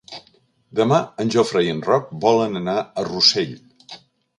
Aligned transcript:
Demà 0.79 1.01
en 1.25 1.33
Jofre 1.37 1.63
i 1.67 1.71
en 1.75 1.85
Roc 1.91 2.11
volen 2.27 2.65
anar 2.65 2.79
a 3.03 3.09
Rossell. 3.15 3.59